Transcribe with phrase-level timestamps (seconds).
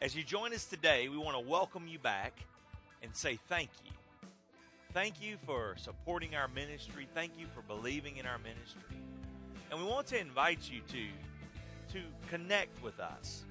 [0.00, 2.32] As you join us today, we want to welcome you back
[3.02, 3.90] and say thank you.
[4.94, 7.08] Thank you for supporting our ministry.
[7.14, 8.96] Thank you for believing in our ministry.
[9.72, 13.42] And we want to invite you to, to connect with us.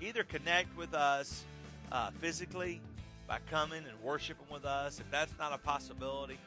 [0.00, 1.42] Either connect with us
[1.90, 2.80] uh, physically
[3.26, 5.00] by coming and worshiping with us.
[5.00, 6.38] If that's not a possibility,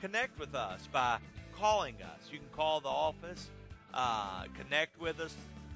[0.00, 1.18] connect with us by
[1.54, 2.30] calling us.
[2.32, 3.50] You can call the office,
[3.92, 5.34] uh, connect with us,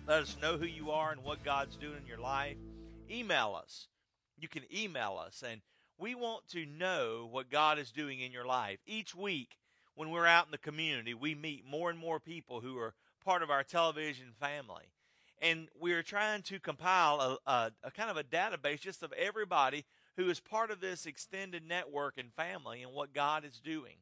[0.08, 2.56] let us know who you are and what God's doing in your life.
[3.10, 3.88] Email us.
[4.38, 5.60] You can email us, and
[5.98, 8.78] we want to know what God is doing in your life.
[8.86, 9.56] Each week,
[9.94, 13.42] when we're out in the community, we meet more and more people who are part
[13.42, 14.84] of our television family.
[15.40, 19.84] And we're trying to compile a, a, a kind of a database just of everybody
[20.16, 23.96] who is part of this extended network and family and what God is doing.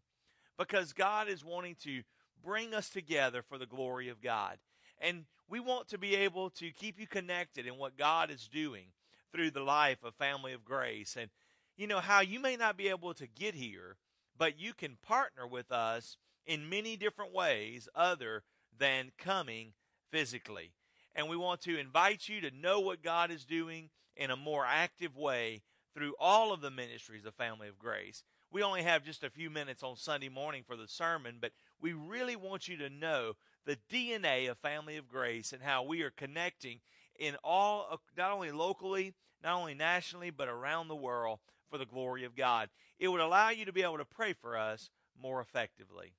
[0.59, 2.03] Because God is wanting to
[2.45, 4.59] bring us together for the glory of God.
[5.01, 8.87] And we want to be able to keep you connected in what God is doing
[9.33, 11.17] through the life of Family of Grace.
[11.19, 11.31] And
[11.77, 13.97] you know how you may not be able to get here,
[14.39, 18.43] but you can partner with us in many different ways other
[18.77, 19.73] than coming
[20.11, 20.73] physically.
[21.15, 24.65] And we want to invite you to know what God is doing in a more
[24.67, 25.63] active way
[25.95, 28.25] through all of the ministries of Family of Grace.
[28.51, 31.93] We only have just a few minutes on Sunday morning for the sermon, but we
[31.93, 36.11] really want you to know the DNA of Family of Grace and how we are
[36.11, 36.81] connecting
[37.19, 41.39] in all, uh, not only locally, not only nationally, but around the world
[41.71, 42.69] for the glory of God.
[42.99, 44.91] It would allow you to be able to pray for us
[45.21, 46.15] more effectively.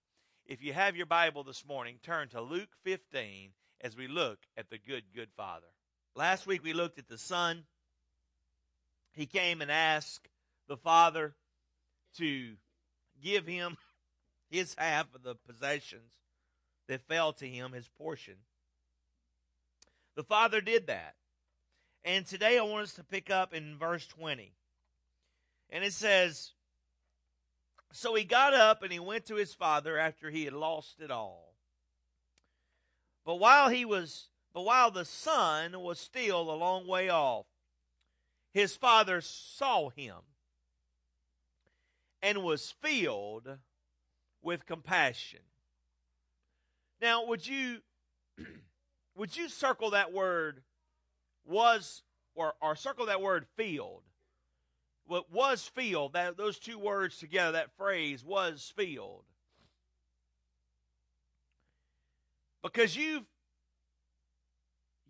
[0.46, 4.70] If you have your Bible this morning, turn to Luke 15 as we look at
[4.70, 5.68] the good, good Father.
[6.16, 7.64] Last week we looked at the Son.
[9.14, 10.28] He came and asked
[10.68, 11.36] the Father
[12.18, 12.54] to
[13.22, 13.78] give him
[14.50, 16.14] his half of the possessions
[16.88, 18.36] that fell to him, his portion.
[20.16, 21.16] The Father did that.
[22.04, 24.54] And today I want us to pick up in verse 20.
[25.72, 26.52] And it says,
[27.92, 31.10] So he got up and he went to his father after he had lost it
[31.10, 31.56] all.
[33.26, 37.46] But while he was but while the son was still a long way off,
[38.54, 40.16] his father saw him
[42.22, 43.58] and was filled
[44.42, 45.42] with compassion.
[47.06, 47.82] Now, would you
[49.16, 50.64] would you circle that word
[51.46, 52.02] was
[52.34, 54.02] or, or circle that word field?
[55.06, 56.14] What was field?
[56.14, 59.22] that those two words together, that phrase was field.
[62.64, 63.28] Because you've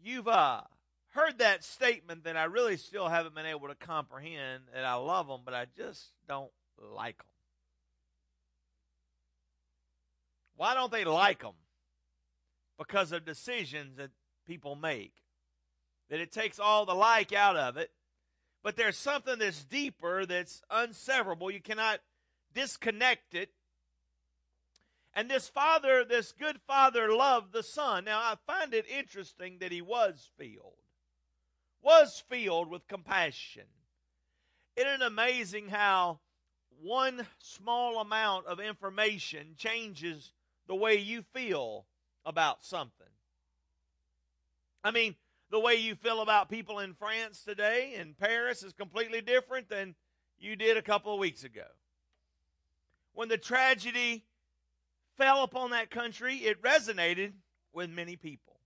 [0.03, 0.63] you've uh
[1.11, 5.29] heard that statement that I really still haven't been able to comprehend, and I love
[5.29, 7.25] them, but I just don't like them.
[10.57, 11.53] Why don't they like them?
[12.77, 14.11] Because of decisions that
[14.45, 15.13] people make.
[16.09, 17.91] That it takes all the like out of it,
[18.65, 21.51] but there's something that's deeper, that's unseverable.
[21.51, 21.99] You cannot
[22.53, 23.49] disconnect it.
[25.13, 28.05] And this father, this good father, loved the son.
[28.05, 30.81] Now, I find it interesting that he was filled,
[31.81, 33.67] was filled with compassion.
[34.75, 36.19] Isn't it amazing how
[36.81, 40.33] one small amount of information changes
[40.67, 41.85] the way you feel
[42.25, 43.07] about something.
[44.83, 45.15] I mean,
[45.51, 49.95] the way you feel about people in France today in Paris is completely different than
[50.37, 51.65] you did a couple of weeks ago.
[53.13, 54.25] When the tragedy
[55.17, 57.33] fell upon that country, it resonated
[57.73, 58.59] with many people.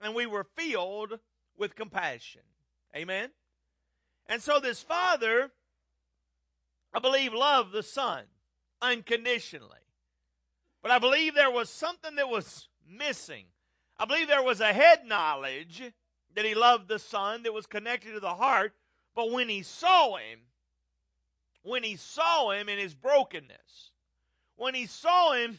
[0.00, 1.18] And we were filled
[1.56, 2.42] with compassion.
[2.94, 3.30] Amen?
[4.26, 5.50] And so this father,
[6.92, 8.24] I believe, loved the son
[8.80, 9.78] unconditionally.
[10.82, 13.46] But I believe there was something that was missing.
[13.98, 15.82] I believe there was a head knowledge
[16.34, 18.72] that he loved the Son that was connected to the heart.
[19.14, 20.40] But when he saw him,
[21.62, 23.90] when he saw him in his brokenness,
[24.56, 25.58] when he saw him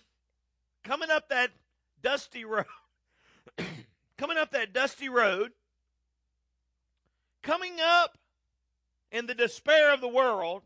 [0.84, 1.52] coming up that
[2.02, 2.66] dusty road,
[4.18, 5.52] coming up that dusty road,
[7.42, 8.18] coming up
[9.12, 10.62] in the despair of the world,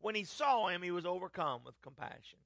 [0.00, 2.38] when he saw him, he was overcome with compassion.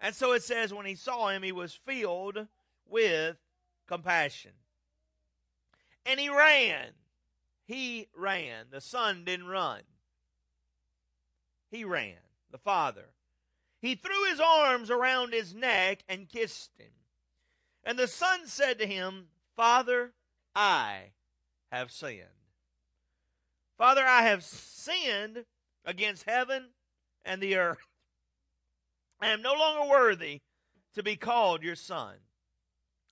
[0.00, 2.46] And so it says, when he saw him, he was filled
[2.88, 3.36] with
[3.86, 4.52] compassion.
[6.04, 6.88] And he ran.
[7.66, 8.66] He ran.
[8.70, 9.80] The son didn't run.
[11.70, 12.14] He ran.
[12.50, 13.06] The father.
[13.80, 16.92] He threw his arms around his neck and kissed him.
[17.84, 20.12] And the son said to him, Father,
[20.54, 21.12] I
[21.72, 22.22] have sinned.
[23.78, 25.44] Father, I have sinned
[25.84, 26.66] against heaven
[27.24, 27.86] and the earth.
[29.20, 30.40] I am no longer worthy
[30.94, 32.16] to be called your son.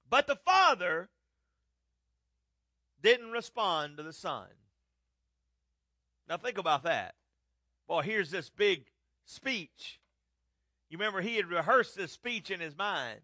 [0.08, 1.08] But the father
[3.02, 4.48] didn't respond to the son.
[6.28, 7.14] Now think about that.
[7.86, 8.86] Boy, here's this big
[9.26, 10.00] speech.
[10.88, 13.20] You remember he had rehearsed this speech in his mind.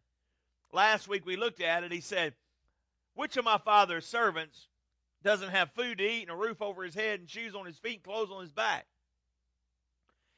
[0.72, 1.92] Last week we looked at it.
[1.92, 2.34] He said,
[3.14, 4.68] Which of my father's servants
[5.22, 7.78] doesn't have food to eat and a roof over his head and shoes on his
[7.78, 8.86] feet and clothes on his back?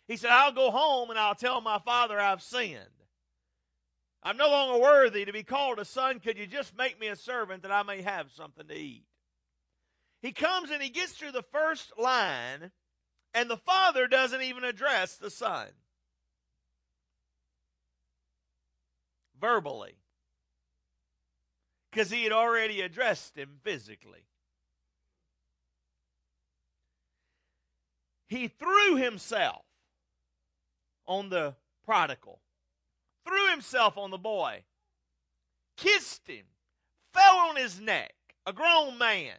[0.08, 2.78] He said, I'll go home and I'll tell my father I've sinned.
[4.22, 6.20] I'm no longer worthy to be called a son.
[6.20, 9.04] Could you just make me a servant that I may have something to eat?
[10.20, 12.70] He comes and he gets through the first line,
[13.34, 15.66] and the father doesn't even address the son
[19.40, 19.96] verbally
[21.90, 24.24] because he had already addressed him physically.
[28.28, 29.64] He threw himself
[31.12, 31.54] on the
[31.84, 32.40] prodigal,
[33.26, 34.64] threw himself on the boy,
[35.76, 36.44] kissed him,
[37.12, 38.14] fell on his neck,
[38.46, 39.36] a grown man.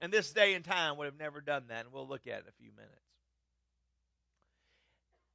[0.00, 2.42] And this day and time would have never done that, and we'll look at it
[2.44, 2.94] in a few minutes.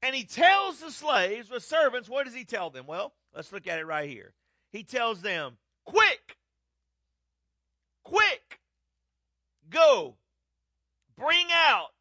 [0.01, 2.85] And he tells the slaves, the servants, what does he tell them?
[2.87, 4.33] Well, let's look at it right here.
[4.71, 6.37] He tells them, Quick!
[8.03, 8.59] Quick!
[9.69, 10.15] Go!
[11.17, 11.91] Bring out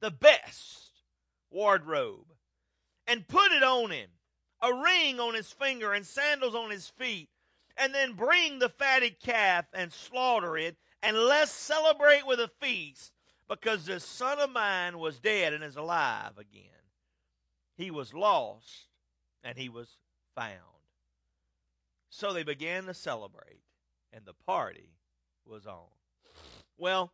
[0.00, 0.90] the best
[1.50, 2.31] wardrobe
[3.12, 4.08] and put it on him,
[4.62, 7.28] a ring on his finger and sandals on his feet,
[7.76, 13.12] and then bring the fatted calf and slaughter it, and let's celebrate with a feast
[13.50, 16.62] because this son of mine was dead and is alive again.
[17.76, 18.88] He was lost
[19.44, 19.98] and he was
[20.34, 20.56] found.
[22.08, 23.60] So they began to celebrate,
[24.10, 24.94] and the party
[25.44, 25.90] was on.
[26.78, 27.12] Well,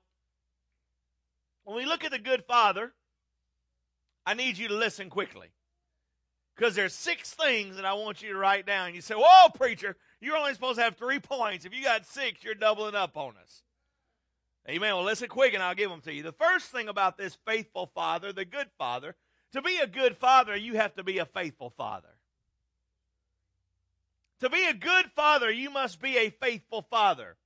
[1.65, 2.93] when we look at the good father,
[4.25, 5.49] I need you to listen quickly.
[6.58, 8.93] Because there's six things that I want you to write down.
[8.93, 11.64] You say, Whoa, preacher, you're only supposed to have three points.
[11.64, 13.62] If you got six, you're doubling up on us.
[14.69, 14.96] Amen.
[14.96, 16.25] Well, listen quick and I'll give them to you.
[16.25, 19.14] The first thing about this faithful father, the good father,
[19.52, 22.08] to be a good father, you have to be a faithful father.
[24.40, 27.37] To be a good father, you must be a faithful father.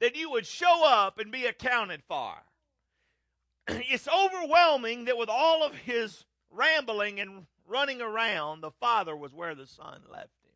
[0.00, 2.34] That you would show up and be accounted for.
[3.68, 9.54] It's overwhelming that with all of his rambling and running around, the father was where
[9.54, 10.52] the son left him.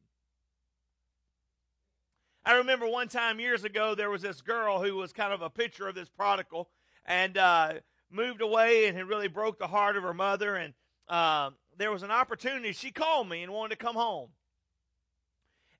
[2.45, 5.51] I remember one time years ago, there was this girl who was kind of a
[5.51, 6.69] picture of this prodigal
[7.07, 7.75] and uh,
[8.11, 10.55] moved away and had really broke the heart of her mother.
[10.55, 10.75] And
[11.09, 12.73] uh, there was an opportunity.
[12.73, 14.29] She called me and wanted to come home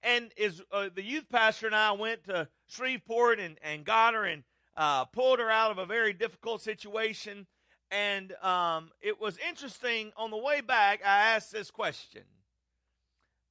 [0.03, 4.25] and is uh, the youth pastor and I went to Shreveport and, and got her
[4.25, 4.45] and
[4.77, 7.47] uh, pulled her out of a very difficult situation.
[7.91, 10.13] And um, it was interesting.
[10.17, 12.23] On the way back, I asked this question.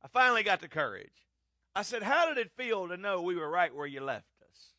[0.04, 1.28] I finally got the courage.
[1.76, 4.74] I said, How did it feel to know we were right where you left us?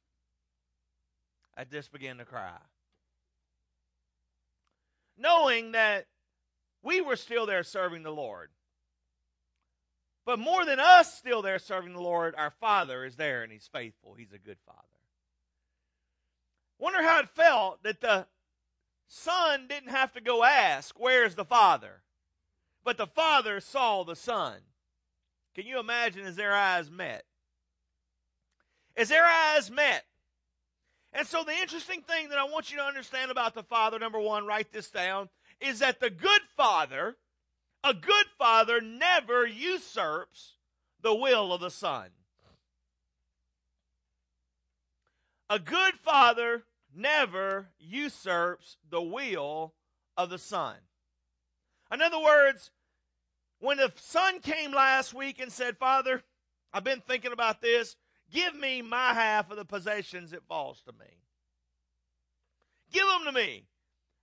[1.57, 2.59] I just began to cry.
[5.19, 6.07] Knowing that
[6.83, 8.51] we were still there serving the Lord.
[10.27, 13.69] But more than us still there serving the Lord, our Father is there and He's
[13.73, 14.15] faithful.
[14.15, 14.83] He's a good Father.
[16.79, 18.27] Wonder how it felt that the
[19.09, 22.03] Son didn't have to go ask, Where's the Father?
[22.85, 24.59] But the Father saw the Son.
[25.55, 27.25] Can you imagine as their eyes met?
[28.97, 30.05] As their eyes met.
[31.13, 34.21] And so, the interesting thing that I want you to understand about the Father, number
[34.21, 35.29] one, write this down,
[35.61, 37.17] is that the good Father
[37.87, 40.55] a good father never usurps
[41.03, 42.09] the will of the son.
[45.49, 46.65] A good father
[46.97, 49.75] never usurps the will
[50.17, 50.77] of the son.
[51.93, 52.71] In other words,
[53.59, 56.23] when the son came last week and said, Father,
[56.73, 57.97] I've been thinking about this,
[58.31, 61.23] give me my half of the possessions that falls to me.
[62.93, 63.67] Give them to me.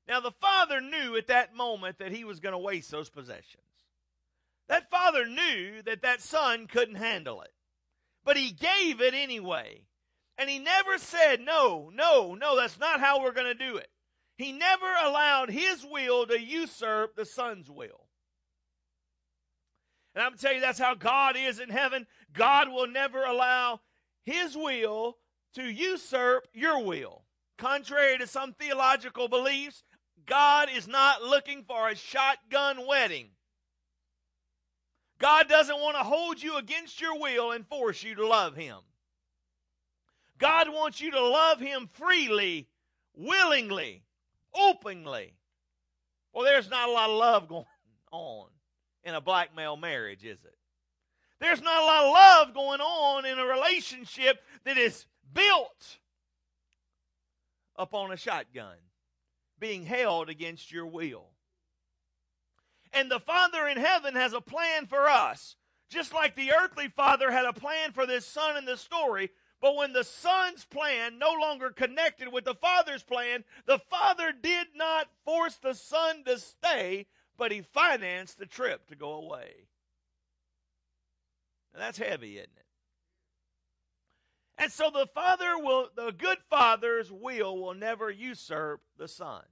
[0.07, 3.63] Now, the father knew at that moment that he was going to waste those possessions.
[4.67, 7.53] That father knew that that son couldn't handle it,
[8.23, 9.83] but he gave it anyway.
[10.37, 13.89] And he never said, no, no, no, that's not how we're going to do it.
[14.37, 18.07] He never allowed his will to usurp the son's will.
[20.15, 22.07] And I'm going to tell you that's how God is in heaven.
[22.33, 23.81] God will never allow
[24.25, 25.17] his will
[25.55, 27.23] to usurp your will.
[27.57, 29.83] Contrary to some theological beliefs,
[30.25, 33.29] God is not looking for a shotgun wedding.
[35.19, 38.77] God doesn't want to hold you against your will and force you to love Him.
[40.43, 42.67] God wants you to love Him freely,
[43.15, 44.03] willingly,
[44.53, 45.35] openly.
[46.33, 47.65] Well, there's not a lot of love going
[48.11, 48.47] on
[49.05, 50.57] in a black male marriage, is it?
[51.39, 55.99] There's not a lot of love going on in a relationship that is built
[57.77, 58.75] upon a shotgun,
[59.59, 61.27] being held against your will.
[62.91, 65.55] And the Father in heaven has a plan for us,
[65.89, 69.31] just like the earthly Father had a plan for this son in the story.
[69.63, 74.67] But when the son's plan no longer connected with the father's plan, the father did
[74.75, 77.05] not force the son to stay,
[77.37, 79.69] but he financed the trip to go away.
[81.73, 82.65] Now that's heavy, isn't it?
[84.57, 89.43] And so the father will, the good father's will will never usurp the son,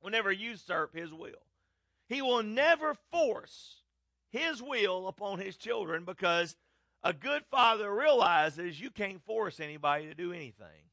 [0.00, 1.32] will never usurp his will.
[2.08, 3.80] He will never force
[4.30, 6.54] his will upon his children because
[7.04, 10.88] a good father realizes you can't force anybody to do anything.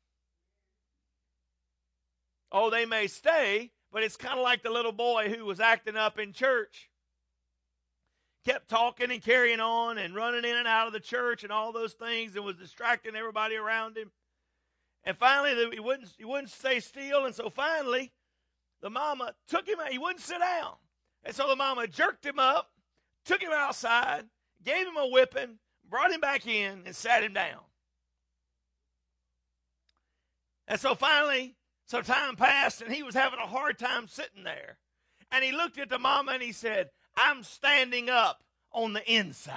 [2.51, 5.96] Oh, they may stay, but it's kind of like the little boy who was acting
[5.96, 6.89] up in church.
[8.44, 11.72] Kept talking and carrying on and running in and out of the church and all
[11.72, 14.12] those things and was distracting everybody around him.
[15.06, 17.25] And finally, he wouldn't, he wouldn't stay still.
[17.25, 18.12] And so finally,
[18.82, 19.91] the mama took him out.
[19.91, 20.74] He wouldn't sit down.
[21.24, 22.72] And so the mama jerked him up,
[23.24, 24.25] took him outside,
[24.63, 25.60] gave him a whipping,
[25.91, 27.60] brought him back in, and sat him down.
[30.67, 31.55] And so finally,
[31.86, 34.77] some time passed, and he was having a hard time sitting there.
[35.31, 39.55] And he looked at the mama and he said, I'm standing up on the inside.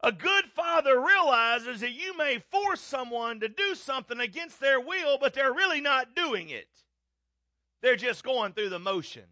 [0.00, 5.18] A good father realizes that you may force someone to do something against their will,
[5.18, 6.68] but they're really not doing it.
[7.82, 9.24] They're just going through the motion.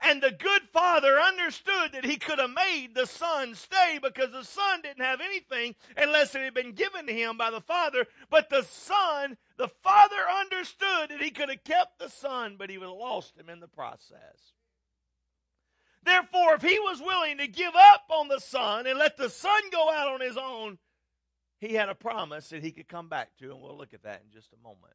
[0.00, 4.44] And the good father understood that he could have made the son stay because the
[4.44, 8.06] son didn't have anything unless it had been given to him by the father.
[8.30, 12.78] But the son, the father understood that he could have kept the son, but he
[12.78, 14.52] would have lost him in the process.
[16.04, 19.60] Therefore, if he was willing to give up on the son and let the son
[19.72, 20.78] go out on his own,
[21.60, 24.22] he had a promise that he could come back to, and we'll look at that
[24.24, 24.94] in just a moment.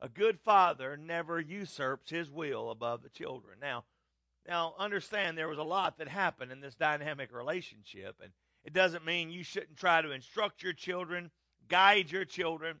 [0.00, 3.58] A good father never usurps his will above the children.
[3.60, 3.84] Now,
[4.48, 8.32] now understand there was a lot that happened in this dynamic relationship, and
[8.64, 11.30] it doesn't mean you shouldn't try to instruct your children,
[11.68, 12.78] guide your children.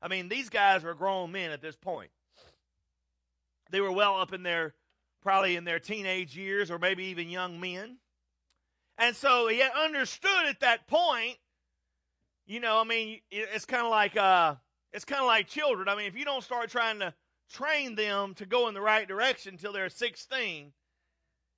[0.00, 2.10] I mean, these guys were grown men at this point.
[3.70, 4.74] They were well up in their
[5.22, 7.98] probably in their teenage years or maybe even young men.
[8.98, 11.36] And so he understood at that point,
[12.46, 14.56] you know, I mean, it's kind of like uh,
[14.92, 15.88] it's kind of like children.
[15.88, 17.14] I mean, if you don't start trying to
[17.50, 20.72] train them to go in the right direction until they're 16,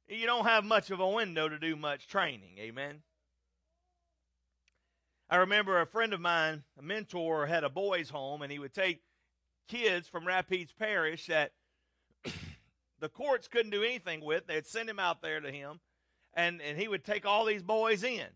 [0.08, 2.58] you don't have much of a window to do much training.
[2.58, 3.02] Amen.
[5.30, 8.74] I remember a friend of mine, a mentor, had a boys' home, and he would
[8.74, 9.02] take
[9.68, 11.52] kids from Rapides Parish that
[13.00, 14.46] the courts couldn't do anything with.
[14.46, 15.80] They'd send him out there to him,
[16.34, 18.26] and, and he would take all these boys in.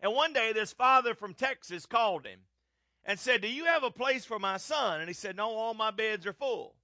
[0.00, 2.40] And one day, this father from Texas called him
[3.04, 5.00] and said, Do you have a place for my son?
[5.00, 6.76] And he said, No, all my beds are full.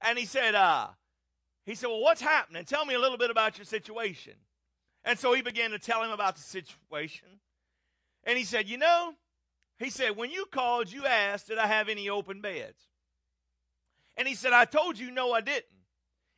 [0.00, 0.88] And he said, uh,
[1.66, 2.64] he said, Well, what's happening?
[2.64, 4.34] Tell me a little bit about your situation.
[5.04, 7.28] And so he began to tell him about the situation.
[8.24, 9.12] And he said, You know,
[9.78, 12.80] he said, When you called, you asked, Did I have any open beds?
[14.16, 15.64] And he said, I told you no, I didn't.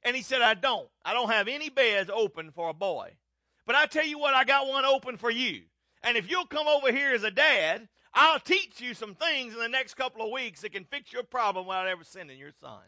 [0.02, 0.88] And he said, I don't.
[1.04, 3.12] I don't have any beds open for a boy.
[3.66, 5.62] But I tell you what, I got one open for you.
[6.02, 9.60] And if you'll come over here as a dad, I'll teach you some things in
[9.60, 12.80] the next couple of weeks that can fix your problem without ever sending your son.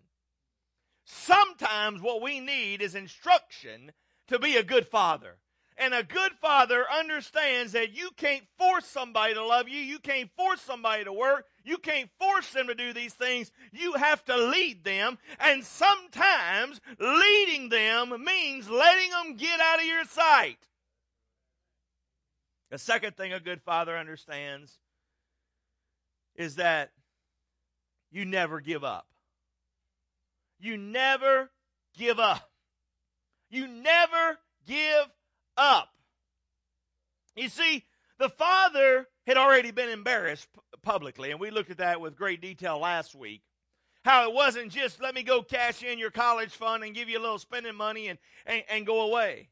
[1.12, 3.90] Sometimes what we need is instruction
[4.28, 5.38] to be a good father.
[5.76, 9.80] And a good father understands that you can't force somebody to love you.
[9.80, 11.46] You can't force somebody to work.
[11.64, 13.50] You can't force them to do these things.
[13.72, 15.18] You have to lead them.
[15.40, 20.68] And sometimes leading them means letting them get out of your sight.
[22.70, 24.78] The second thing a good father understands
[26.36, 26.92] is that
[28.12, 29.09] you never give up.
[30.60, 31.50] You never
[31.96, 32.50] give up.
[33.48, 35.06] You never give
[35.56, 35.88] up.
[37.34, 37.84] You see,
[38.18, 40.48] the father had already been embarrassed
[40.82, 43.42] publicly, and we looked at that with great detail last week.
[44.04, 47.18] How it wasn't just let me go cash in your college fund and give you
[47.18, 49.48] a little spending money and, and, and go away.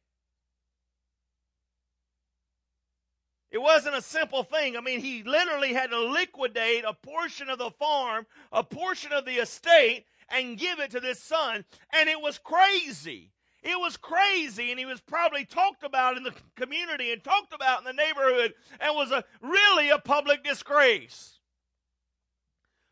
[3.50, 4.76] It wasn't a simple thing.
[4.76, 9.24] I mean, he literally had to liquidate a portion of the farm, a portion of
[9.24, 11.64] the estate, and give it to this son.
[11.92, 13.32] And it was crazy.
[13.62, 17.80] It was crazy, and he was probably talked about in the community and talked about
[17.80, 21.40] in the neighborhood and was a, really a public disgrace.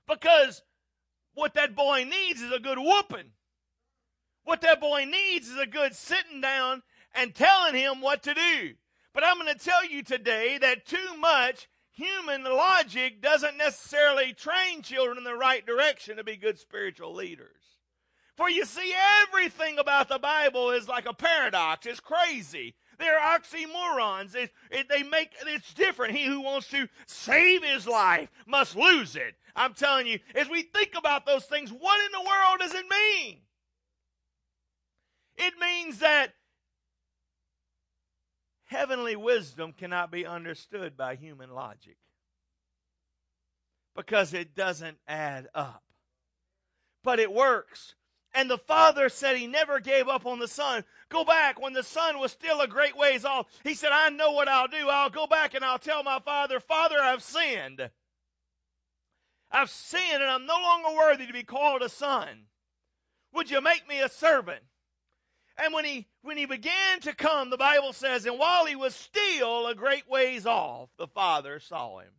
[0.09, 0.63] Because
[1.35, 3.31] what that boy needs is a good whooping.
[4.45, 6.83] What that boy needs is a good sitting down
[7.15, 8.75] and telling him what to do.
[9.13, 14.83] But I'm going to tell you today that too much human logic doesn't necessarily train
[14.83, 17.63] children in the right direction to be good spiritual leaders.
[18.37, 21.87] For you see, everything about the Bible is like a paradox.
[21.87, 22.75] It's crazy.
[22.99, 24.35] They're oxymorons.
[24.35, 26.15] It, it, they make it's different.
[26.17, 29.35] He who wants to save his life must lose it.
[29.55, 32.85] I'm telling you, as we think about those things, what in the world does it
[32.91, 33.39] mean?
[35.39, 36.35] It means that
[38.67, 41.97] heavenly wisdom cannot be understood by human logic
[43.97, 45.83] because it doesn't add up.
[47.03, 47.95] But it works.
[48.35, 50.85] And the Father said he never gave up on the Son.
[51.09, 53.47] Go back when the Son was still a great ways off.
[53.65, 54.89] He said, I know what I'll do.
[54.91, 57.89] I'll go back and I'll tell my Father, Father, I've sinned.
[59.51, 62.47] I've sinned and I'm no longer worthy to be called a son.
[63.33, 64.63] Would you make me a servant?
[65.59, 68.95] And when he when he began to come, the Bible says, and while he was
[68.95, 72.13] still a great ways off, the Father saw him.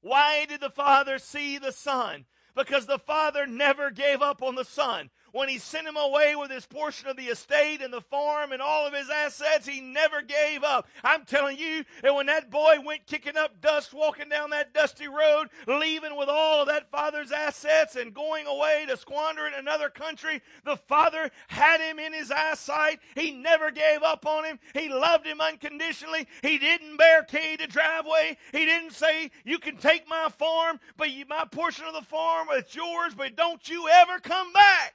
[0.00, 2.26] Why did the Father see the Son?
[2.56, 6.48] Because the Father never gave up on the Son when he sent him away with
[6.48, 10.22] his portion of the estate and the farm and all of his assets, he never
[10.22, 10.86] gave up.
[11.02, 15.08] I'm telling you that when that boy went kicking up dust, walking down that dusty
[15.08, 19.88] road, leaving with all of that father's assets and going away to squander in another
[19.88, 23.00] country, the father had him in his eyesight.
[23.16, 24.60] He never gave up on him.
[24.72, 26.28] He loved him unconditionally.
[26.42, 28.36] He didn't barricade the driveway.
[28.52, 32.46] He didn't say, You can take my farm, but you, my portion of the farm,
[32.52, 34.94] it's yours, but don't you ever come back.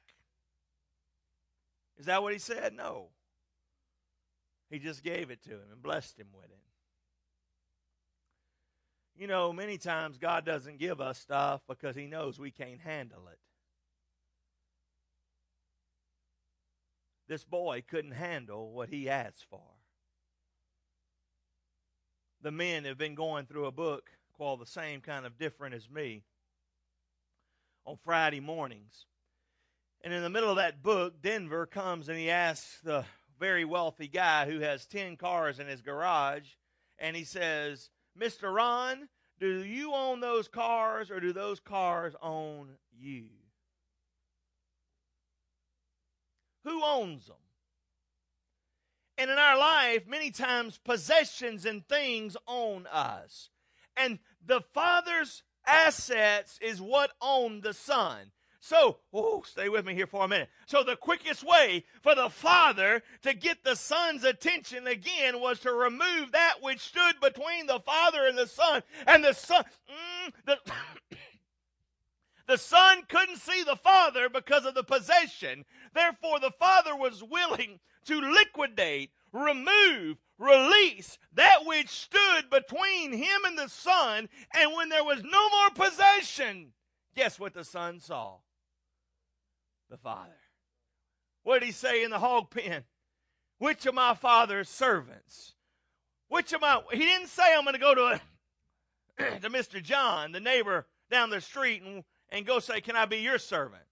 [1.99, 2.73] Is that what he said?
[2.73, 3.09] No.
[4.69, 6.63] He just gave it to him and blessed him with it.
[9.15, 13.27] You know, many times God doesn't give us stuff because he knows we can't handle
[13.29, 13.39] it.
[17.27, 19.61] This boy couldn't handle what he asked for.
[22.41, 25.89] The men have been going through a book called The Same Kind of Different as
[25.89, 26.23] Me
[27.85, 29.05] on Friday mornings.
[30.01, 33.05] And in the middle of that book, Denver comes and he asks the
[33.39, 36.47] very wealthy guy who has 10 cars in his garage,
[36.97, 38.53] and he says, Mr.
[38.53, 39.07] Ron,
[39.39, 43.27] do you own those cars or do those cars own you?
[46.65, 47.35] Who owns them?
[49.17, 53.49] And in our life, many times possessions and things own us.
[53.97, 58.31] And the Father's assets is what own the Son.
[58.61, 60.49] So, oh, stay with me here for a minute.
[60.65, 65.71] So, the quickest way for the Father to get the Son's attention again was to
[65.71, 68.83] remove that which stood between the Father and the Son.
[69.07, 70.57] And the Son, mm, the,
[72.47, 75.63] the Son couldn't see the Father because of the possession.
[75.93, 83.57] Therefore, the Father was willing to liquidate, remove, release that which stood between him and
[83.57, 84.27] the Son.
[84.53, 86.73] And when there was no more possession,
[87.15, 88.39] guess what the Son saw?
[89.89, 90.37] The Father.
[91.43, 92.83] What did he say in the hog pen?
[93.57, 95.53] Which of my father's servants?
[96.27, 96.81] Which of my.
[96.91, 98.21] He didn't say, I'm going to go to,
[99.17, 99.81] a, to Mr.
[99.81, 103.83] John, the neighbor down the street, and, and go say, Can I be your servant?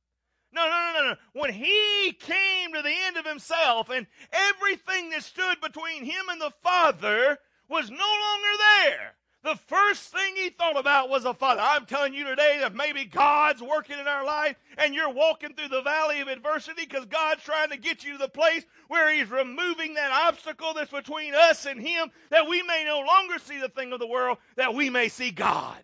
[0.54, 1.16] No, no, no, no, no.
[1.34, 6.40] When he came to the end of himself and everything that stood between him and
[6.40, 7.38] the Father
[7.70, 9.16] was no longer there.
[9.44, 11.62] The first thing he thought about was a father.
[11.62, 15.70] I'm telling you today that maybe God's working in our life and you're walking through
[15.70, 19.30] the valley of adversity because God's trying to get you to the place where he's
[19.30, 23.70] removing that obstacle that's between us and him that we may no longer see the
[23.70, 25.82] thing of the world, that we may see God.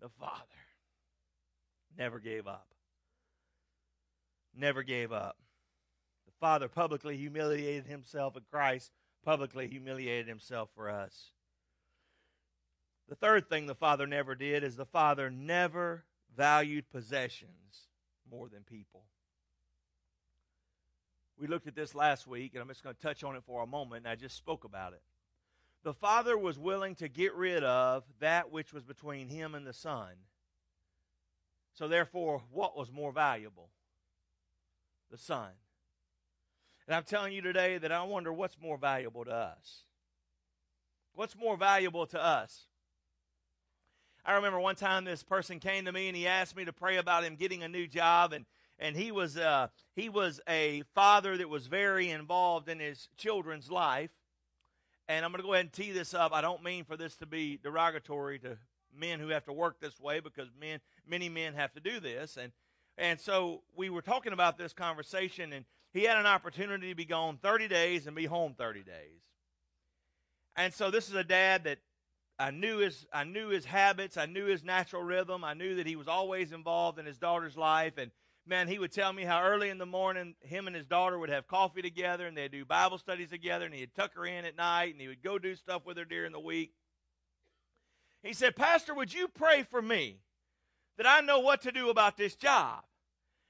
[0.00, 0.42] The Father
[1.96, 2.66] never gave up.
[4.56, 5.36] Never gave up.
[6.26, 8.90] The Father publicly humiliated himself and Christ
[9.24, 11.30] publicly humiliated himself for us.
[13.12, 17.88] The third thing the Father never did is the Father never valued possessions
[18.30, 19.02] more than people.
[21.36, 23.62] We looked at this last week, and I'm just going to touch on it for
[23.62, 25.02] a moment, and I just spoke about it.
[25.84, 29.74] The Father was willing to get rid of that which was between him and the
[29.74, 30.14] Son.
[31.74, 33.68] So, therefore, what was more valuable?
[35.10, 35.50] The Son.
[36.86, 39.82] And I'm telling you today that I wonder what's more valuable to us.
[41.12, 42.68] What's more valuable to us?
[44.24, 46.96] I remember one time this person came to me and he asked me to pray
[46.96, 48.44] about him getting a new job and
[48.78, 53.70] and he was uh, he was a father that was very involved in his children's
[53.70, 54.10] life.
[55.08, 56.32] And I'm going to go ahead and tee this up.
[56.32, 58.56] I don't mean for this to be derogatory to
[58.96, 62.36] men who have to work this way because men many men have to do this
[62.36, 62.52] and
[62.98, 67.04] and so we were talking about this conversation and he had an opportunity to be
[67.04, 69.22] gone 30 days and be home 30 days.
[70.56, 71.78] And so this is a dad that
[72.42, 75.86] I knew his I knew his habits, I knew his natural rhythm, I knew that
[75.86, 78.10] he was always involved in his daughter's life and
[78.44, 81.28] man, he would tell me how early in the morning him and his daughter would
[81.28, 84.56] have coffee together and they'd do Bible studies together and he'd tuck her in at
[84.56, 86.72] night and he would go do stuff with her during the week.
[88.24, 90.18] He said, Pastor, would you pray for me
[90.96, 92.82] that I know what to do about this job?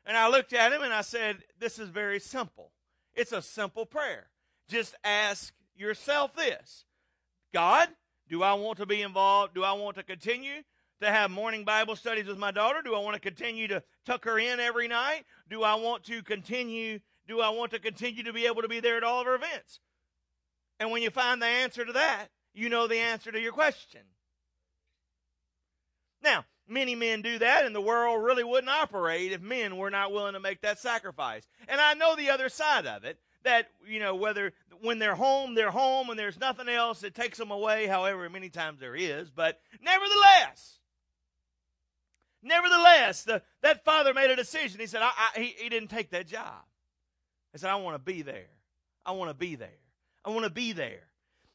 [0.04, 2.72] And I looked at him and I said, This is very simple.
[3.14, 4.28] It's a simple prayer.
[4.68, 6.84] Just ask yourself this
[7.54, 7.88] God,
[8.32, 9.54] do I want to be involved?
[9.54, 10.62] Do I want to continue
[11.02, 12.80] to have morning Bible studies with my daughter?
[12.82, 15.24] Do I want to continue to tuck her in every night?
[15.50, 17.00] Do I want to continue?
[17.28, 19.34] Do I want to continue to be able to be there at all of her
[19.34, 19.80] events?
[20.80, 24.00] And when you find the answer to that, you know the answer to your question.
[26.22, 30.10] Now, many men do that, and the world really wouldn't operate if men were not
[30.10, 31.46] willing to make that sacrifice.
[31.68, 35.54] And I know the other side of it that, you know, whether when they're home,
[35.54, 39.30] they're home, and there's nothing else that takes them away, however, many times there is.
[39.30, 40.78] But nevertheless,
[42.42, 44.80] nevertheless, the, that father made a decision.
[44.80, 46.64] He said, I, I, he, he didn't take that job.
[47.52, 48.48] He said, I want to be there.
[49.06, 49.68] I want to be there.
[50.24, 51.08] I want to be there.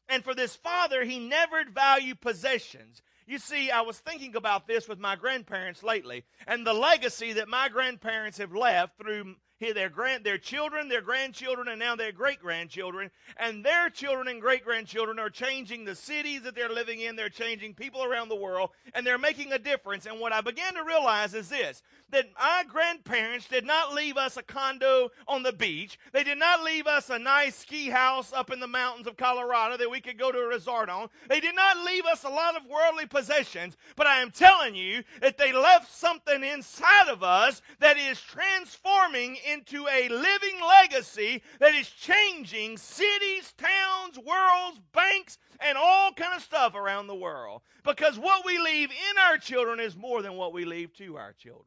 [0.08, 3.02] And for this father, he never valued possessions.
[3.26, 7.48] You see, I was thinking about this with my grandparents lately and the legacy that
[7.48, 12.40] my grandparents have left through their grand their children, their grandchildren, and now their great
[12.40, 17.16] grandchildren, and their children and great grandchildren are changing the cities that they're living in.
[17.16, 20.06] They're changing people around the world, and they're making a difference.
[20.06, 24.36] And what I began to realize is this: that my grandparents did not leave us
[24.36, 25.98] a condo on the beach.
[26.12, 29.76] They did not leave us a nice ski house up in the mountains of Colorado
[29.76, 31.08] that we could go to a resort on.
[31.28, 33.76] They did not leave us a lot of worldly possessions.
[33.96, 39.36] But I am telling you that they left something inside of us that is transforming
[39.52, 46.42] into a living legacy that is changing cities, towns, worlds, banks, and all kind of
[46.42, 47.62] stuff around the world.
[47.84, 51.32] Because what we leave in our children is more than what we leave to our
[51.32, 51.64] children.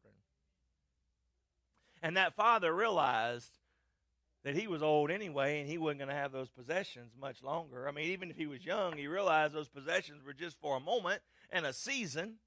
[2.02, 3.58] And that father realized
[4.44, 7.88] that he was old anyway and he wasn't going to have those possessions much longer.
[7.88, 10.80] I mean, even if he was young, he realized those possessions were just for a
[10.80, 12.38] moment and a season.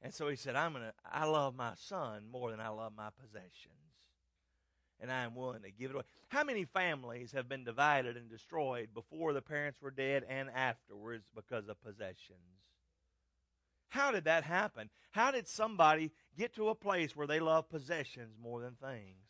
[0.00, 2.92] And so he said, I'm going to, I love my son more than I love
[2.96, 3.83] my possessions
[5.04, 6.04] and I am willing to give it away.
[6.28, 11.26] How many families have been divided and destroyed before the parents were dead and afterwards
[11.34, 12.64] because of possessions?
[13.90, 14.88] How did that happen?
[15.10, 19.28] How did somebody get to a place where they love possessions more than things?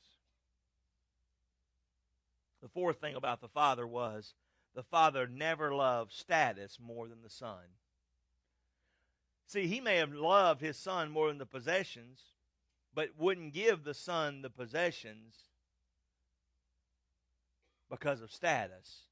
[2.62, 4.34] The fourth thing about the father was
[4.76, 7.64] the father never loved status more than the son.
[9.44, 12.20] See, he may have loved his son more than the possessions,
[12.94, 15.34] but wouldn't give the son the possessions
[17.94, 19.02] because of status.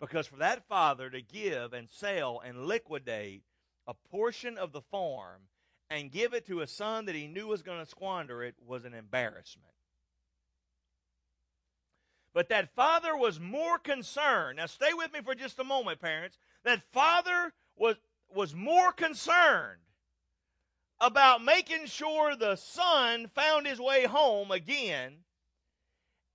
[0.00, 3.42] Because for that father to give and sell and liquidate
[3.86, 5.42] a portion of the farm
[5.90, 8.84] and give it to a son that he knew was going to squander it was
[8.84, 9.72] an embarrassment.
[12.32, 14.56] But that father was more concerned.
[14.56, 16.36] Now, stay with me for just a moment, parents.
[16.64, 17.96] That father was,
[18.34, 19.80] was more concerned
[21.00, 25.18] about making sure the son found his way home again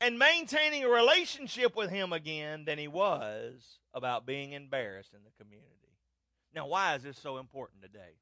[0.01, 5.43] and maintaining a relationship with him again than he was about being embarrassed in the
[5.43, 5.69] community.
[6.53, 8.17] Now, why is this so important today?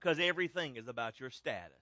[0.00, 1.72] Because everything is about your status.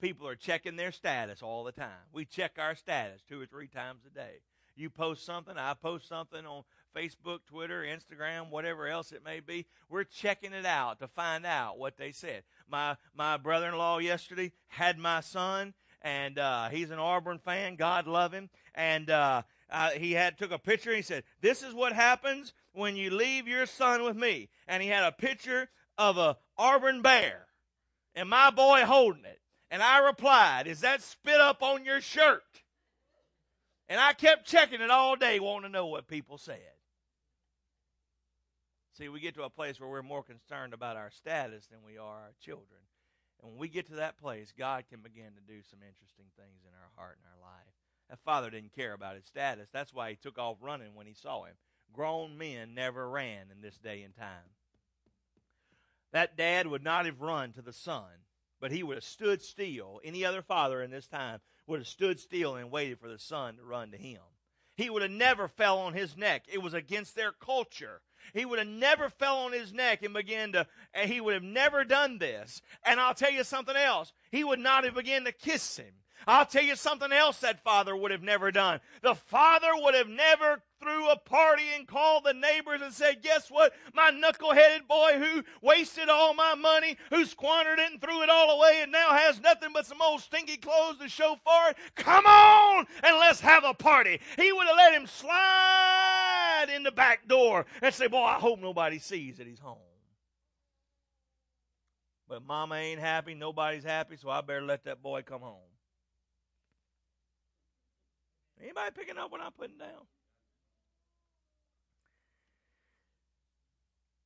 [0.00, 2.06] People are checking their status all the time.
[2.12, 4.42] We check our status two or three times a day.
[4.76, 6.62] You post something, I post something on
[6.96, 9.66] Facebook, Twitter, Instagram, whatever else it may be.
[9.88, 12.44] We're checking it out to find out what they said.
[12.70, 17.76] My my brother-in-law yesterday had my son and uh, he's an Auburn fan.
[17.76, 18.50] God love him.
[18.74, 20.94] And uh, uh, he had took a picture.
[20.94, 24.88] He said, "This is what happens when you leave your son with me." And he
[24.88, 27.46] had a picture of a Auburn bear,
[28.14, 29.40] and my boy holding it.
[29.70, 32.62] And I replied, "Is that spit up on your shirt?"
[33.88, 36.60] And I kept checking it all day, wanting to know what people said.
[38.98, 41.98] See, we get to a place where we're more concerned about our status than we
[41.98, 42.80] are our children.
[43.42, 46.64] And when we get to that place, God can begin to do some interesting things
[46.64, 47.74] in our heart and our life.
[48.10, 49.68] That father didn't care about his status.
[49.72, 51.54] That's why he took off running when he saw him.
[51.92, 54.52] Grown men never ran in this day and time.
[56.12, 58.08] That dad would not have run to the son,
[58.60, 60.00] but he would have stood still.
[60.02, 63.56] Any other father in this time would have stood still and waited for the son
[63.56, 64.20] to run to him.
[64.74, 66.44] He would have never fell on his neck.
[66.48, 68.00] It was against their culture
[68.34, 71.42] he would have never fell on his neck and began to, and he would have
[71.42, 72.62] never done this.
[72.84, 74.12] And I'll tell you something else.
[74.30, 75.92] He would not have begun to kiss him.
[76.26, 78.80] I'll tell you something else that father would have never done.
[79.02, 83.50] The father would have never threw a party and called the neighbors and said, Guess
[83.50, 83.72] what?
[83.94, 88.58] My knuckle-headed boy who wasted all my money, who squandered it and threw it all
[88.58, 91.76] away and now has nothing but some old stinky clothes to show for it.
[91.96, 94.20] Come on and let's have a party.
[94.36, 98.60] He would have let him slide in the back door and say, Boy, I hope
[98.60, 99.78] nobody sees that he's home.
[102.28, 105.56] But mama ain't happy, nobody's happy, so I better let that boy come home.
[108.60, 110.06] Anybody picking up what I'm putting down?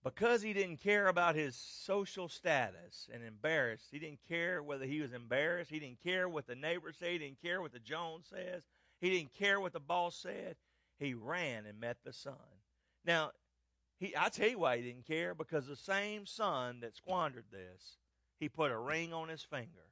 [0.05, 5.01] because he didn't care about his social status and embarrassed, he didn't care whether he
[5.01, 8.27] was embarrassed, he didn't care what the neighbors say, he didn't care what the Jones
[8.29, 8.65] says,
[9.01, 10.57] he didn't care what the boss said.
[10.99, 12.35] He ran and met the son.
[13.05, 13.33] Now,
[13.99, 17.99] he I tell you why he didn't care, because the same son that squandered this,
[18.39, 19.89] he put a ring on his finger.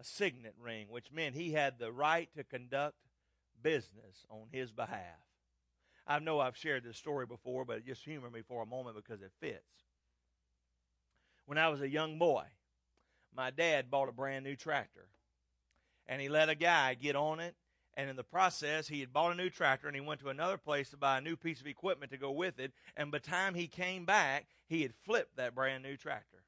[0.00, 2.96] A signet ring, which meant he had the right to conduct
[3.62, 5.20] business on his behalf.
[6.06, 9.22] I know I've shared this story before, but just humor me for a moment because
[9.22, 9.62] it fits.
[11.46, 12.44] When I was a young boy,
[13.34, 15.06] my dad bought a brand new tractor.
[16.06, 17.54] And he let a guy get on it.
[17.94, 20.56] And in the process, he had bought a new tractor and he went to another
[20.56, 22.72] place to buy a new piece of equipment to go with it.
[22.96, 26.42] And by the time he came back, he had flipped that brand new tractor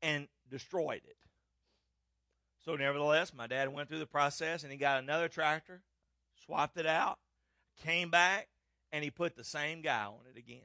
[0.00, 1.16] and destroyed it.
[2.66, 5.82] So, nevertheless, my dad went through the process and he got another tractor,
[6.44, 7.20] swapped it out,
[7.84, 8.48] came back,
[8.90, 10.58] and he put the same guy on it again.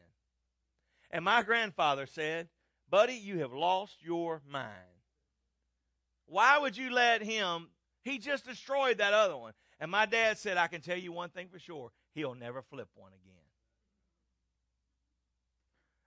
[1.11, 2.49] And my grandfather said,
[2.89, 4.67] Buddy, you have lost your mind.
[6.25, 7.67] Why would you let him?
[8.01, 9.53] He just destroyed that other one.
[9.79, 12.89] And my dad said, I can tell you one thing for sure he'll never flip
[12.95, 13.35] one again.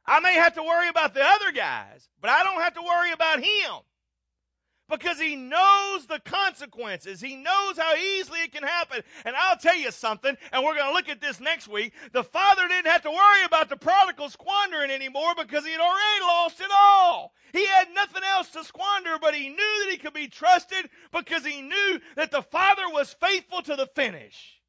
[0.05, 3.13] I may have to worry about the other guys, but I don't have to worry
[3.13, 3.83] about him
[4.89, 7.21] because he knows the consequences.
[7.21, 9.03] He knows how easily it can happen.
[9.25, 11.93] And I'll tell you something, and we're going to look at this next week.
[12.13, 16.21] The father didn't have to worry about the prodigal squandering anymore because he had already
[16.23, 17.33] lost it all.
[17.53, 21.47] He had nothing else to squander, but he knew that he could be trusted because
[21.47, 24.61] he knew that the father was faithful to the finish.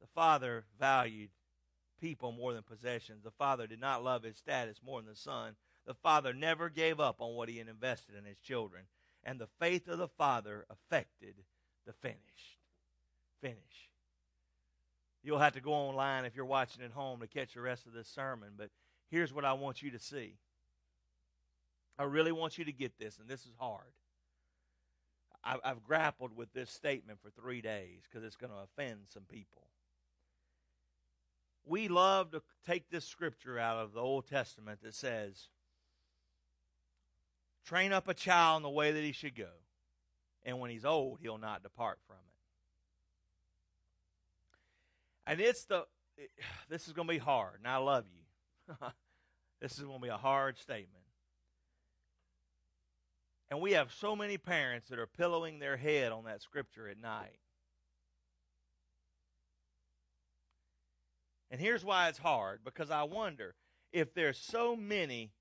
[0.00, 1.30] The father valued
[2.00, 3.22] people more than possessions.
[3.22, 5.54] The father did not love his status more than the son.
[5.86, 8.84] The father never gave up on what he had invested in his children.
[9.24, 11.34] And the faith of the father affected
[11.86, 12.58] the finished.
[13.40, 13.56] Finish.
[15.22, 17.92] You'll have to go online if you're watching at home to catch the rest of
[17.92, 18.70] this sermon, but
[19.10, 20.34] here's what I want you to see.
[21.98, 23.92] I really want you to get this, and this is hard.
[25.44, 29.62] I've grappled with this statement for three days because it's going to offend some people
[31.66, 35.48] we love to take this scripture out of the Old Testament that says,
[37.64, 39.50] train up a child in the way that he should go,
[40.44, 42.22] and when he's old, he'll not depart from it.
[45.28, 45.84] And it's the,
[46.16, 46.30] it,
[46.68, 48.74] this is going to be hard, and I love you.
[49.60, 51.02] this is going to be a hard statement.
[53.50, 57.00] And we have so many parents that are pillowing their head on that scripture at
[57.00, 57.38] night.
[61.56, 63.54] And here's why it's hard because I wonder
[63.90, 65.32] if there's so many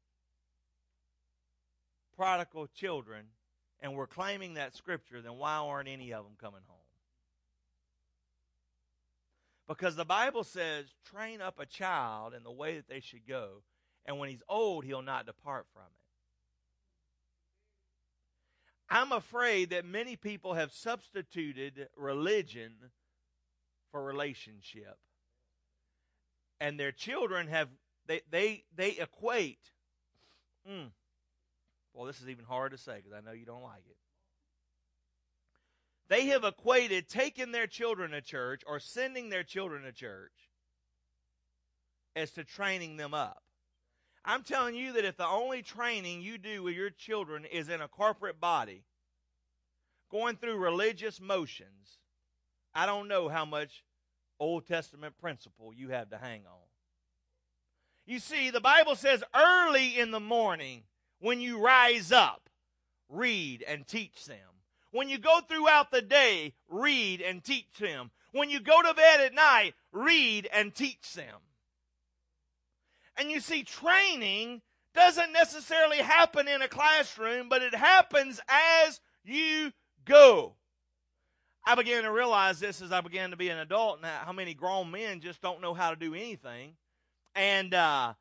[2.15, 3.25] prodigal children
[3.81, 6.79] and we're claiming that scripture, then why aren't any of them coming home?
[9.67, 13.63] Because the Bible says, train up a child in the way that they should go,
[14.05, 15.89] and when he's old, he'll not depart from it.
[18.89, 22.71] I'm afraid that many people have substituted religion
[23.91, 24.97] for relationship
[26.59, 27.69] and their children have
[28.07, 29.71] they they they equate.
[30.69, 30.91] Mm,
[31.93, 33.97] well, this is even hard to say because I know you don't like it.
[36.07, 40.51] They have equated taking their children to church or sending their children to church
[42.15, 43.41] as to training them up.
[44.23, 47.81] I'm telling you that if the only training you do with your children is in
[47.81, 48.83] a corporate body,
[50.11, 51.99] going through religious motions,
[52.73, 53.84] I don't know how much
[54.39, 56.67] Old Testament principle you have to hang on.
[58.05, 60.83] You see, the Bible says early in the morning,
[61.19, 62.49] when you rise up,
[63.09, 64.37] read and teach them.
[64.91, 68.11] When you go throughout the day, read and teach them.
[68.31, 71.41] When you go to bed at night, read and teach them.
[73.17, 74.61] And you see, training
[74.93, 79.71] doesn't necessarily happen in a classroom, but it happens as you
[80.05, 80.55] go.
[81.65, 84.53] I began to realize this as I began to be an adult now how many
[84.53, 86.73] grown men just don't know how to do anything.
[87.33, 88.13] And uh,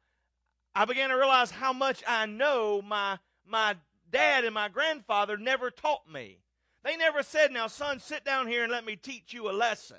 [0.74, 3.76] I began to realize how much I know my, my
[4.10, 6.38] dad and my grandfather never taught me.
[6.84, 9.98] They never said, Now, son, sit down here and let me teach you a lesson.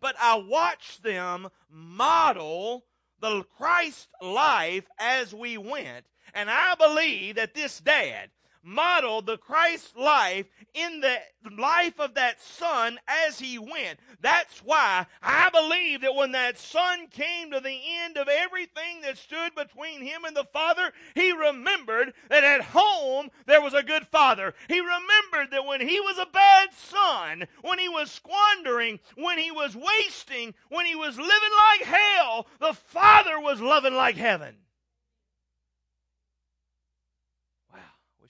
[0.00, 2.84] But I watched them model
[3.20, 6.06] the Christ life as we went.
[6.34, 8.30] And I believe that this dad
[8.62, 11.18] modeled the Christ life in the
[11.56, 13.98] life of that son as he went.
[14.20, 19.18] That's why I believe that when that son came to the end of everything that
[19.18, 24.06] stood between him and the Father, he remembered that at home there was a good
[24.06, 24.54] father.
[24.68, 29.50] He remembered that when he was a bad son, when he was squandering, when he
[29.50, 34.56] was wasting, when he was living like hell, the Father was loving like heaven.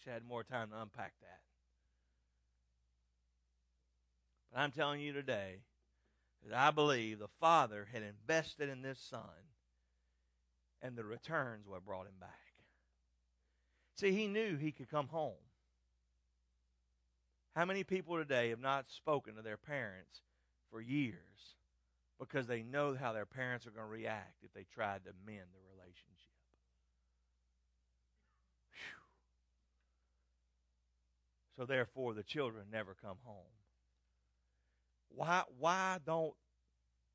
[0.01, 1.41] Wish I had more time to unpack that.
[4.53, 5.61] But I'm telling you today
[6.47, 9.21] that I believe the Father had invested in this Son,
[10.83, 12.31] and the returns what brought him back.
[13.97, 15.35] See, he knew he could come home.
[17.55, 20.23] How many people today have not spoken to their parents
[20.71, 21.57] for years
[22.19, 25.49] because they know how their parents are going to react if they tried to mend
[25.53, 25.80] the
[31.61, 33.53] So therefore, the children never come home.
[35.11, 36.33] Why, why don't,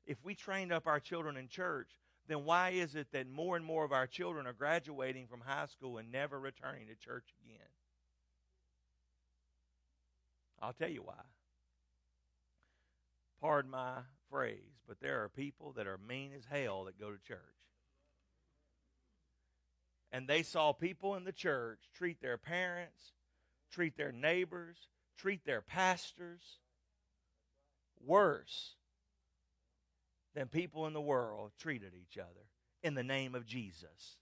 [0.06, 1.88] if we trained up our children in church,
[2.28, 5.66] then why is it that more and more of our children are graduating from high
[5.66, 7.58] school and never returning to church again?
[10.62, 11.22] I'll tell you why.
[13.40, 13.94] Pardon my
[14.30, 17.40] phrase, but there are people that are mean as hell that go to church.
[20.12, 23.10] And they saw people in the church treat their parents,
[23.72, 24.76] treat their neighbors,
[25.16, 26.58] treat their pastors
[28.04, 28.74] worse
[30.34, 32.46] than people in the world treated each other
[32.82, 34.16] in the name of Jesus.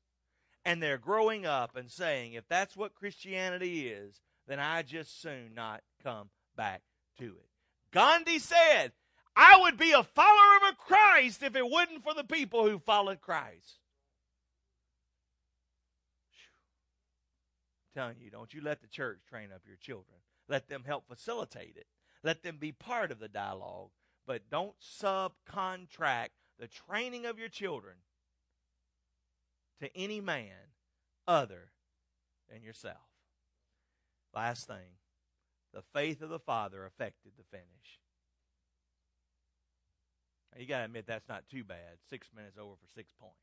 [0.64, 5.54] And they're growing up and saying, if that's what Christianity is, then I just soon
[5.54, 6.82] not come back
[7.18, 7.48] to it.
[7.90, 8.92] Gandhi said,
[9.36, 13.20] I would be a follower of Christ if it wasn't for the people who followed
[13.20, 13.80] Christ.
[17.94, 20.18] Telling you, don't you let the church train up your children.
[20.48, 21.86] Let them help facilitate it.
[22.22, 23.90] Let them be part of the dialogue,
[24.26, 27.96] but don't subcontract the training of your children
[29.80, 30.72] to any man
[31.26, 31.70] other
[32.50, 32.96] than yourself.
[34.34, 34.98] Last thing,
[35.72, 38.00] the faith of the father affected the finish.
[40.52, 41.98] Now, you got to admit that's not too bad.
[42.08, 43.34] Six minutes over for six points.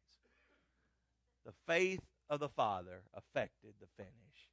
[1.46, 4.50] The faith of the Father affected the finish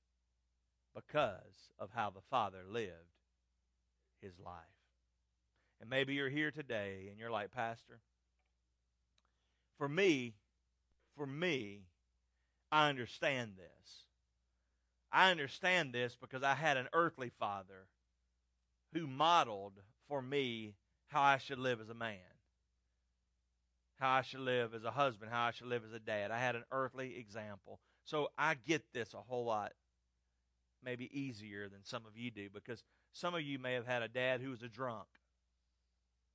[0.94, 2.90] because of how the Father lived
[4.20, 4.54] his life.
[5.80, 8.00] And maybe you're here today and you're like, Pastor,
[9.78, 10.34] for me,
[11.16, 11.82] for me,
[12.72, 14.06] I understand this.
[15.12, 17.86] I understand this because I had an earthly father
[18.92, 19.74] who modeled
[20.08, 20.74] for me
[21.06, 22.38] how I should live as a man
[23.98, 26.30] how I should live as a husband, how I should live as a dad.
[26.30, 27.80] I had an earthly example.
[28.04, 29.72] So I get this a whole lot
[30.84, 34.08] maybe easier than some of you do because some of you may have had a
[34.08, 35.08] dad who was a drunk,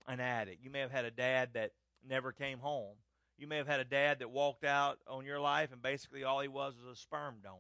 [0.08, 0.64] an addict.
[0.64, 1.72] You may have had a dad that
[2.08, 2.96] never came home.
[3.38, 6.42] You may have had a dad that walked out on your life and basically all
[6.42, 7.58] he was was a sperm donor.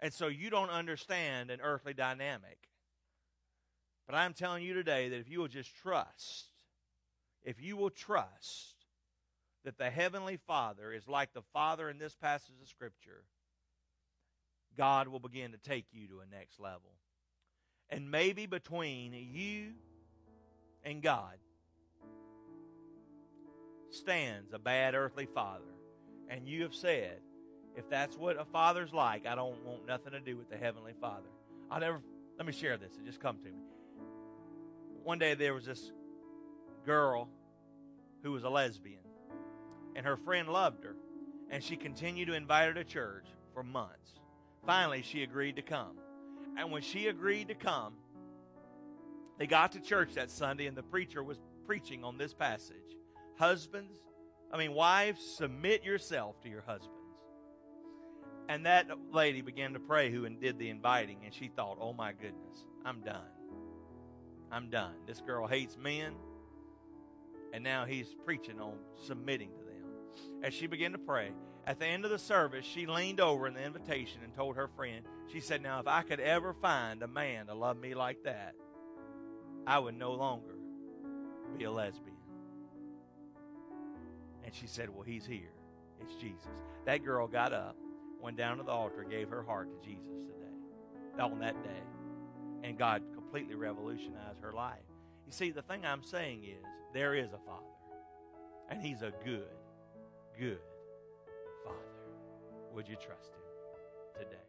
[0.00, 2.68] And so you don't understand an earthly dynamic.
[4.06, 6.47] But I'm telling you today that if you will just trust
[7.44, 8.74] if you will trust
[9.64, 13.24] that the Heavenly Father is like the Father in this passage of Scripture,
[14.76, 16.94] God will begin to take you to a next level.
[17.90, 19.72] And maybe between you
[20.84, 21.34] and God
[23.90, 25.64] stands a bad earthly father.
[26.28, 27.18] And you have said,
[27.76, 30.94] if that's what a father's like, I don't want nothing to do with the Heavenly
[31.00, 31.28] Father.
[31.70, 32.00] I'll never,
[32.36, 32.92] let me share this.
[32.98, 33.62] It just come to me.
[35.02, 35.92] One day there was this
[36.84, 37.28] girl
[38.22, 39.00] who was a lesbian.
[39.96, 40.96] And her friend loved her.
[41.50, 44.20] And she continued to invite her to church for months.
[44.66, 45.96] Finally, she agreed to come.
[46.56, 47.94] And when she agreed to come,
[49.38, 52.76] they got to church that Sunday, and the preacher was preaching on this passage
[53.38, 54.00] Husbands,
[54.52, 56.96] I mean, wives, submit yourself to your husbands.
[58.48, 62.12] And that lady began to pray who did the inviting, and she thought, oh my
[62.12, 63.30] goodness, I'm done.
[64.50, 64.94] I'm done.
[65.06, 66.14] This girl hates men.
[67.52, 68.74] And now he's preaching on
[69.06, 69.68] submitting to them.
[70.42, 71.32] As she began to pray,
[71.66, 74.68] at the end of the service, she leaned over in the invitation and told her
[74.68, 78.24] friend, she said, Now, if I could ever find a man to love me like
[78.24, 78.54] that,
[79.66, 80.54] I would no longer
[81.56, 82.16] be a lesbian.
[84.44, 85.52] And she said, Well, he's here.
[86.00, 86.48] It's Jesus.
[86.86, 87.76] That girl got up,
[88.22, 91.82] went down to the altar, gave her heart to Jesus today, on that day.
[92.64, 94.87] And God completely revolutionized her life.
[95.28, 96.64] You see, the thing I'm saying is
[96.94, 97.66] there is a Father,
[98.70, 99.44] and He's a good,
[100.40, 100.56] good
[101.66, 101.76] Father.
[102.72, 104.47] Would you trust Him today?